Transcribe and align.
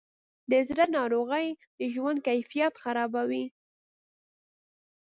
د 0.51 0.53
زړه 0.69 0.85
ناروغۍ 0.97 1.47
د 1.79 1.81
ژوند 1.93 2.19
کیفیت 2.27 2.73
خرابوي. 2.83 3.45